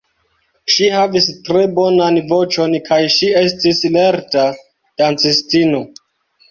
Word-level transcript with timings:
Ŝi 0.75 0.87
havis 0.93 1.27
tre 1.49 1.61
bonan 1.75 2.17
voĉon 2.33 2.73
kaj 2.89 2.99
ŝi 3.19 3.31
estis 3.45 3.87
lerta 4.01 4.51
dancistino. 5.05 5.89